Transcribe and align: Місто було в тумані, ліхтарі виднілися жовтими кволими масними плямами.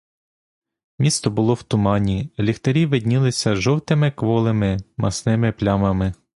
Місто 0.99 1.31
було 1.31 1.53
в 1.53 1.63
тумані, 1.63 2.29
ліхтарі 2.39 2.85
виднілися 2.85 3.55
жовтими 3.55 4.11
кволими 4.11 4.77
масними 4.97 5.51
плямами. 5.51 6.13